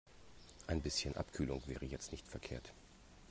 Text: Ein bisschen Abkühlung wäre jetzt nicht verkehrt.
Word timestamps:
Ein 0.65 0.81
bisschen 0.81 1.15
Abkühlung 1.15 1.61
wäre 1.67 1.85
jetzt 1.85 2.11
nicht 2.11 2.27
verkehrt. 2.27 2.73